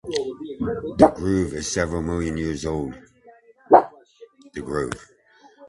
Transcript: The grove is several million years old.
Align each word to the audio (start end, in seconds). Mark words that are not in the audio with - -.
The 0.97 1.11
grove 1.15 1.53
is 1.53 1.71
several 1.71 2.01
million 2.01 2.35
years 2.35 2.65
old. 2.65 2.95